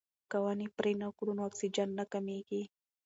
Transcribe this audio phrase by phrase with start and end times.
[0.29, 2.63] که ونې پرې نه کړو نو اکسیجن نه کمیږي.